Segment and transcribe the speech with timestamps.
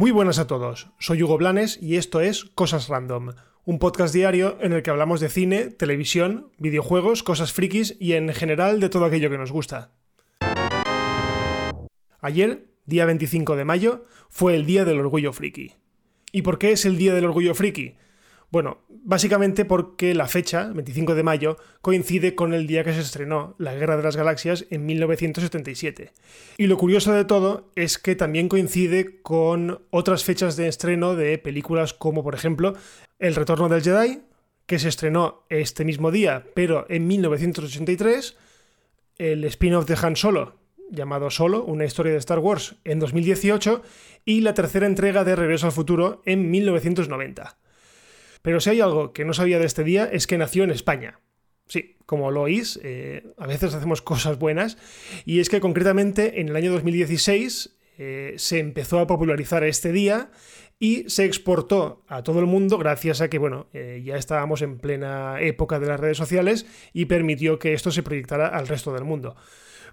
[0.00, 3.32] Muy buenas a todos, soy Hugo Blanes y esto es Cosas Random,
[3.64, 8.32] un podcast diario en el que hablamos de cine, televisión, videojuegos, cosas frikis y en
[8.32, 9.92] general de todo aquello que nos gusta.
[12.20, 15.74] Ayer, día 25 de mayo, fue el Día del Orgullo Friki.
[16.32, 17.96] ¿Y por qué es el Día del Orgullo Friki?
[18.50, 23.54] Bueno, básicamente porque la fecha, 25 de mayo, coincide con el día que se estrenó
[23.58, 26.12] La Guerra de las Galaxias en 1977.
[26.58, 31.38] Y lo curioso de todo es que también coincide con otras fechas de estreno de
[31.38, 32.74] películas como por ejemplo
[33.20, 34.22] El Retorno del Jedi,
[34.66, 38.36] que se estrenó este mismo día, pero en 1983,
[39.18, 40.56] el spin-off de Han Solo,
[40.90, 43.82] llamado Solo, una historia de Star Wars, en 2018,
[44.24, 47.56] y la tercera entrega de Regreso al Futuro en 1990.
[48.42, 51.20] Pero si hay algo que no sabía de este día es que nació en España.
[51.66, 54.76] Sí, como lo oís, eh, a veces hacemos cosas buenas,
[55.24, 60.30] y es que concretamente en el año 2016 eh, se empezó a popularizar este día
[60.80, 64.78] y se exportó a todo el mundo gracias a que, bueno, eh, ya estábamos en
[64.78, 69.04] plena época de las redes sociales y permitió que esto se proyectara al resto del
[69.04, 69.36] mundo.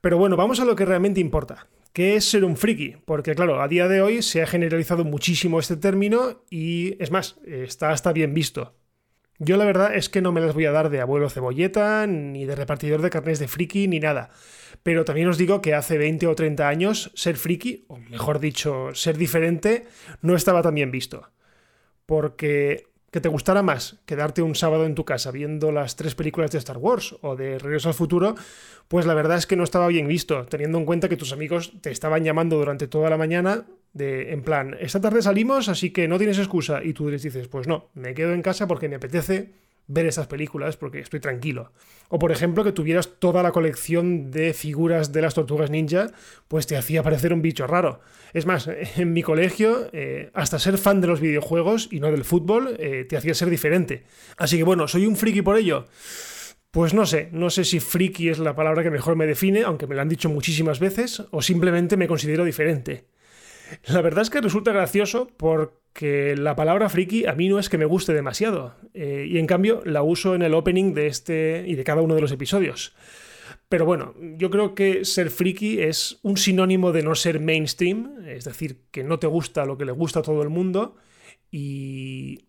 [0.00, 2.96] Pero bueno, vamos a lo que realmente importa, ¿Qué es ser un friki?
[3.04, 7.38] Porque claro, a día de hoy se ha generalizado muchísimo este término y es más,
[7.44, 8.74] está hasta bien visto.
[9.38, 12.46] Yo la verdad es que no me las voy a dar de abuelo cebolleta, ni
[12.46, 14.30] de repartidor de carnes de friki, ni nada.
[14.82, 18.94] Pero también os digo que hace 20 o 30 años ser friki, o mejor dicho,
[18.94, 19.86] ser diferente,
[20.22, 21.30] no estaba tan bien visto.
[22.06, 26.50] Porque que te gustara más quedarte un sábado en tu casa viendo las tres películas
[26.50, 28.34] de Star Wars o de Regreso al Futuro,
[28.88, 31.74] pues la verdad es que no estaba bien visto, teniendo en cuenta que tus amigos
[31.82, 36.08] te estaban llamando durante toda la mañana de, en plan, esta tarde salimos, así que
[36.08, 38.96] no tienes excusa, y tú les dices, pues no, me quedo en casa porque me
[38.96, 39.52] apetece
[39.86, 41.72] ver esas películas porque estoy tranquilo.
[42.08, 46.10] O por ejemplo que tuvieras toda la colección de figuras de las tortugas ninja,
[46.48, 48.00] pues te hacía parecer un bicho raro.
[48.32, 52.24] Es más, en mi colegio, eh, hasta ser fan de los videojuegos y no del
[52.24, 54.04] fútbol, eh, te hacía ser diferente.
[54.36, 55.86] Así que bueno, ¿soy un friki por ello?
[56.70, 59.86] Pues no sé, no sé si friki es la palabra que mejor me define, aunque
[59.86, 63.04] me lo han dicho muchísimas veces, o simplemente me considero diferente.
[63.86, 67.68] La verdad es que resulta gracioso porque que la palabra friki a mí no es
[67.68, 71.64] que me guste demasiado, eh, y en cambio la uso en el opening de este
[71.66, 72.94] y de cada uno de los episodios.
[73.68, 78.44] Pero bueno, yo creo que ser friki es un sinónimo de no ser mainstream, es
[78.44, 80.96] decir, que no te gusta lo que le gusta a todo el mundo,
[81.50, 82.46] y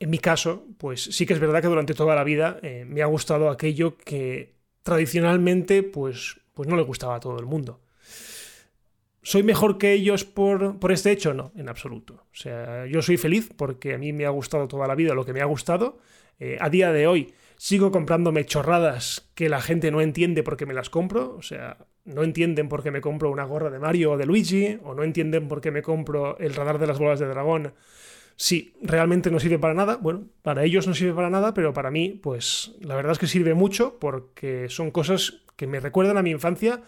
[0.00, 3.02] en mi caso, pues sí que es verdad que durante toda la vida eh, me
[3.02, 7.81] ha gustado aquello que tradicionalmente pues, pues no le gustaba a todo el mundo.
[9.22, 11.32] ¿Soy mejor que ellos por, este hecho?
[11.32, 12.26] No, en absoluto.
[12.32, 15.24] O sea, yo soy feliz porque a mí me ha gustado toda la vida lo
[15.24, 15.98] que me ha gustado.
[16.40, 20.66] Eh, a día de hoy sigo comprándome chorradas que la gente no entiende por qué
[20.66, 21.36] me las compro.
[21.36, 24.80] O sea, no entienden por qué me compro una gorra de Mario o de Luigi,
[24.82, 27.74] o no entienden por qué me compro el radar de las bolas de dragón.
[28.34, 29.98] Sí, realmente no sirve para nada.
[29.98, 33.28] Bueno, para ellos no sirve para nada, pero para mí, pues la verdad es que
[33.28, 36.82] sirve mucho porque son cosas que me recuerdan a mi infancia,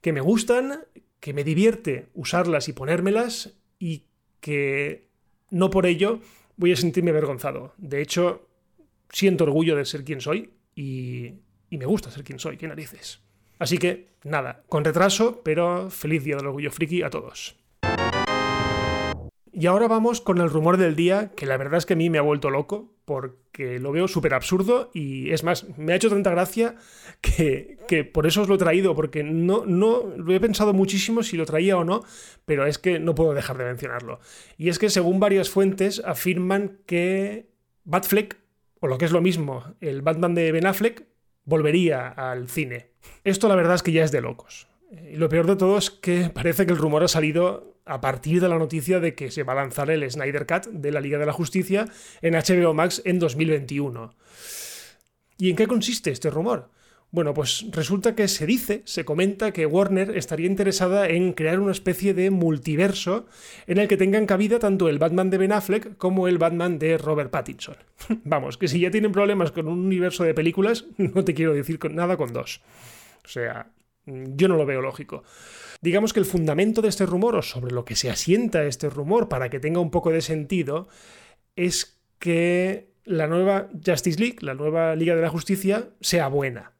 [0.00, 0.80] que me gustan,
[1.26, 4.04] que me divierte usarlas y ponérmelas y
[4.38, 5.08] que
[5.50, 6.20] no por ello
[6.56, 7.74] voy a sentirme avergonzado.
[7.78, 8.46] De hecho,
[9.10, 11.32] siento orgullo de ser quien soy y,
[11.68, 13.18] y me gusta ser quien soy, qué narices.
[13.58, 17.56] Así que, nada, con retraso, pero feliz día del orgullo friki a todos.
[19.58, 22.10] Y ahora vamos con el rumor del día, que la verdad es que a mí
[22.10, 26.10] me ha vuelto loco, porque lo veo súper absurdo y es más, me ha hecho
[26.10, 26.74] tanta gracia
[27.22, 27.78] que,
[28.12, 31.46] por eso os lo he traído, porque no, no lo he pensado muchísimo si lo
[31.46, 32.04] traía o no,
[32.44, 34.20] pero es que no puedo dejar de mencionarlo.
[34.58, 37.48] Y es que según varias fuentes afirman que
[37.84, 38.36] Batfleck,
[38.80, 41.06] o lo que es lo mismo, el Batman de Ben Affleck,
[41.46, 42.90] volvería al cine.
[43.24, 44.68] Esto la verdad es que ya es de locos.
[45.10, 48.40] Y lo peor de todo es que parece que el rumor ha salido a partir
[48.40, 51.18] de la noticia de que se va a lanzar el Snyder Cut de la Liga
[51.18, 51.86] de la Justicia
[52.20, 54.14] en HBO Max en 2021.
[55.38, 56.70] ¿Y en qué consiste este rumor?
[57.12, 61.70] Bueno, pues resulta que se dice, se comenta que Warner estaría interesada en crear una
[61.72, 63.26] especie de multiverso
[63.66, 66.98] en el que tengan cabida tanto el Batman de Ben Affleck como el Batman de
[66.98, 67.76] Robert Pattinson.
[68.24, 71.78] Vamos, que si ya tienen problemas con un universo de películas, no te quiero decir
[71.92, 72.60] nada con dos.
[73.24, 73.70] O sea,
[74.06, 75.24] yo no lo veo lógico.
[75.80, 79.28] Digamos que el fundamento de este rumor, o sobre lo que se asienta este rumor
[79.28, 80.88] para que tenga un poco de sentido,
[81.54, 86.72] es que la nueva Justice League, la nueva Liga de la Justicia, sea buena.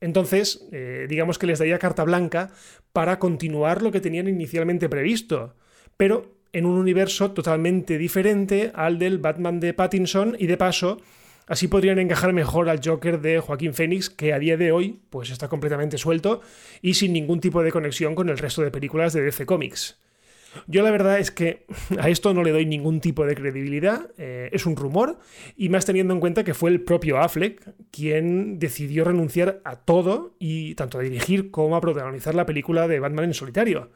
[0.00, 2.50] Entonces, eh, digamos que les daría carta blanca
[2.92, 5.56] para continuar lo que tenían inicialmente previsto,
[5.96, 10.98] pero en un universo totalmente diferente al del Batman de Pattinson y de paso
[11.46, 15.30] Así podrían encajar mejor al Joker de Joaquín Phoenix, que a día de hoy pues
[15.30, 16.40] está completamente suelto
[16.80, 19.98] y sin ningún tipo de conexión con el resto de películas de DC Comics.
[20.66, 21.66] Yo la verdad es que
[21.98, 25.18] a esto no le doy ningún tipo de credibilidad, eh, es un rumor,
[25.56, 30.34] y más teniendo en cuenta que fue el propio Affleck quien decidió renunciar a todo
[30.38, 33.90] y tanto a dirigir como a protagonizar la película de Batman en solitario.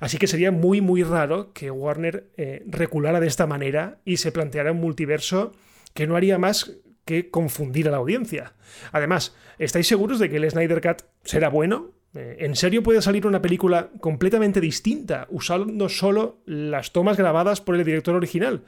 [0.00, 4.32] Así que sería muy muy raro que Warner eh, reculara de esta manera y se
[4.32, 5.52] planteara un multiverso
[5.94, 8.54] que no haría más que confundir a la audiencia.
[8.92, 11.90] Además, ¿estáis seguros de que el Snyder Cut será bueno?
[12.14, 17.76] Eh, ¿En serio puede salir una película completamente distinta usando solo las tomas grabadas por
[17.76, 18.64] el director original?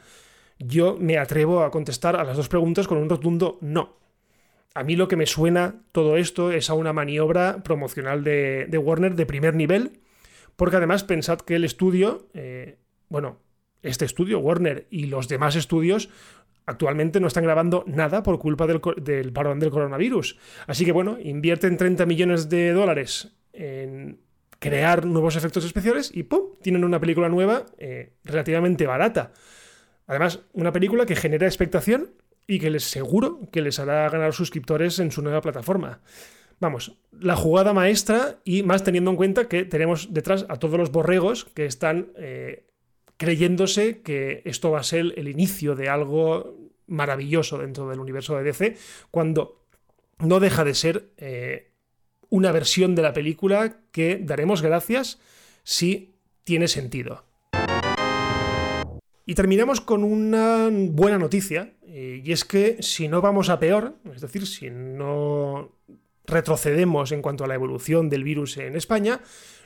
[0.59, 3.97] Yo me atrevo a contestar a las dos preguntas con un rotundo no.
[4.75, 9.15] A mí lo que me suena todo esto es a una maniobra promocional de, Warner
[9.17, 10.01] de primer nivel,
[10.57, 12.79] porque además pensad que el estudio, eh,
[13.09, 13.39] bueno,
[13.83, 16.09] este estudio, Warner y los demás estudios,
[16.67, 20.39] actualmente no están grabando nada por culpa del, parón del coronavirus.
[20.67, 24.21] Así que bueno, invierten 30 millones de dólares en
[24.59, 26.55] crear nuevos efectos especiales y ¡pum!
[26.63, 29.33] Tienen una película nueva eh, relativamente barata.
[30.07, 32.11] Además, una película que genera expectación
[32.47, 36.01] y que les seguro que les hará ganar suscriptores en su nueva plataforma.
[36.61, 40.93] Vamos, la jugada maestra y más teniendo en cuenta que tenemos detrás a todos los
[40.93, 42.67] borregos que están eh,
[43.23, 46.57] creyéndose que esto va a ser el inicio de algo
[46.89, 48.77] maravilloso dentro del universo de DC,
[49.13, 49.63] cuando
[50.19, 51.71] no deja de ser eh,
[52.31, 55.21] una versión de la película que daremos gracias
[55.63, 57.25] si tiene sentido.
[59.25, 63.99] Y terminamos con una buena noticia, eh, y es que si no vamos a peor,
[64.13, 65.77] es decir, si no
[66.25, 69.21] retrocedemos en cuanto a la evolución del virus en España,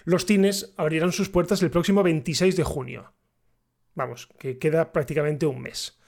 [0.04, 3.14] los cines abrirán sus puertas el próximo 26 de junio.
[3.96, 5.98] Vamos, que queda prácticamente un mes.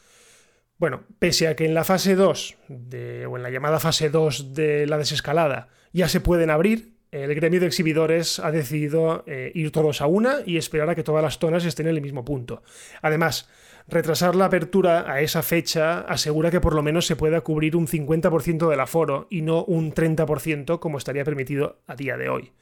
[0.77, 4.87] Bueno, pese a que en la fase 2, o en la llamada fase 2 de
[4.87, 10.03] la desescalada, ya se pueden abrir, el gremio de exhibidores ha decidido eh, ir todos
[10.03, 12.63] a una y esperar a que todas las zonas estén en el mismo punto.
[13.01, 13.49] Además,
[13.89, 17.87] retrasar la apertura a esa fecha asegura que por lo menos se pueda cubrir un
[17.87, 22.53] 50% del aforo y no un 30% como estaría permitido a día de hoy.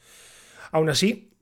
[0.71, 1.33] Aún así,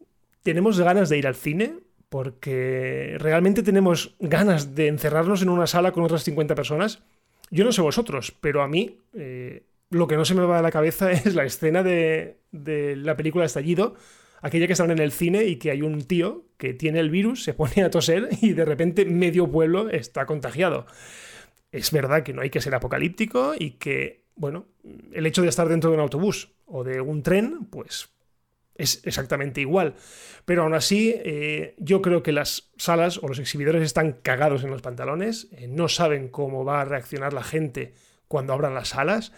[0.43, 1.84] ¿tenemos ganas de ir al cine?
[2.15, 7.03] Porque realmente tenemos ganas de encerrarnos en una sala con otras 50 personas.
[7.51, 10.63] Yo no sé vosotros, pero a mí eh, lo que no se me va a
[10.63, 13.97] la cabeza es la escena de, la película Estallido,
[14.43, 17.43] aquella que están en el cine y que hay un tío que tiene el virus,
[17.43, 20.87] se pone a toser y de repente medio pueblo está contagiado.
[21.73, 24.67] Es verdad que no hay que ser apocalíptico y que, bueno,
[25.13, 28.14] el hecho de estar dentro de un autobús o de un tren, pues
[28.75, 29.95] es exactamente igual.
[30.45, 34.71] Pero aún así, eh, yo creo que las salas o los exhibidores están cagados en
[34.71, 37.95] los pantalones, eh, no saben cómo va a reaccionar la gente
[38.29, 39.33] cuando abran las salas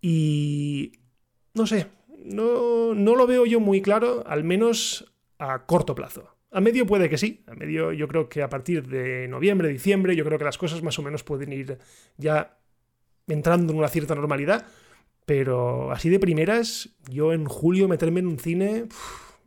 [0.00, 0.92] y
[1.54, 1.86] no sé,
[2.24, 6.34] no, no lo veo yo muy claro, al menos a corto plazo.
[6.50, 10.16] A medio puede que sí, a medio yo creo que a partir de noviembre, diciembre,
[10.16, 11.78] yo creo que las cosas más o menos pueden ir
[12.16, 12.58] ya
[13.26, 14.66] entrando en una cierta normalidad,
[15.28, 18.86] pero así de primeras, yo en julio meterme en un cine...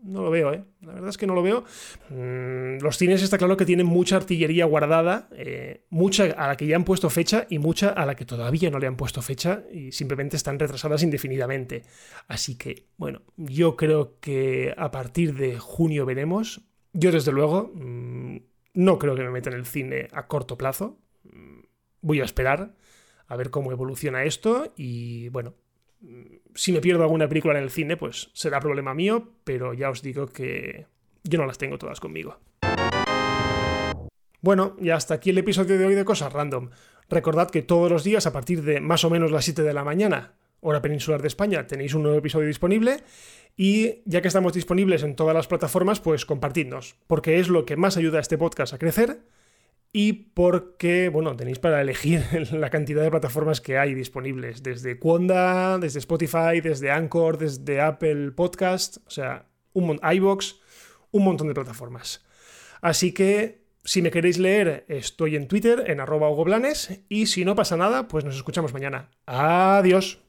[0.04, 0.64] no lo veo, ¿eh?
[0.82, 1.64] La verdad es que no lo veo.
[2.12, 6.68] Mm, los cines está claro que tienen mucha artillería guardada, eh, mucha a la que
[6.68, 9.64] ya han puesto fecha y mucha a la que todavía no le han puesto fecha
[9.74, 11.82] y simplemente están retrasadas indefinidamente.
[12.28, 16.62] Así que, bueno, yo creo que a partir de junio veremos.
[16.94, 18.38] Yo, desde luego, mm,
[18.76, 21.00] no creo que me meta en el cine a corto plazo.
[21.24, 21.62] Mm,
[22.02, 22.76] voy a esperar
[23.32, 25.56] a ver cómo evoluciona esto y, bueno,
[26.56, 30.02] si me pierdo alguna película en el cine, pues será problema mío, pero ya os
[30.02, 30.86] digo que
[31.24, 32.40] yo no las tengo todas conmigo.
[34.42, 36.70] Bueno, y hasta aquí el episodio de hoy de Cosas Random.
[37.10, 39.84] Recordad que todos los días, a partir de más o menos las 7 de la
[39.84, 43.04] mañana, hora peninsular de España, tenéis un nuevo episodio disponible.
[43.56, 47.76] Y ya que estamos disponibles en todas las plataformas, pues compartidnos, porque es lo que
[47.76, 49.20] más ayuda a este podcast a crecer
[49.94, 55.78] y porque, bueno, tenéis para elegir la cantidad de plataformas que hay disponibles, desde Quonda,
[55.78, 60.60] desde Spotify, desde Anchor, desde Apple Podcast, o sea, un iBox,
[61.12, 62.26] un montón de plataformas.
[62.82, 66.30] Así que, si me queréis leer, estoy en Twitter, en arroba
[67.10, 69.10] y si no pasa nada, pues nos escuchamos mañana.
[69.26, 70.20] Adiós.